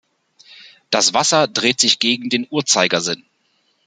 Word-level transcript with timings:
Das 0.89 1.13
Wasser 1.13 1.47
dreht 1.47 1.79
sich 1.79 1.99
gegen 1.99 2.29
den 2.31 2.47
Uhrzeigersinn. 2.49 3.23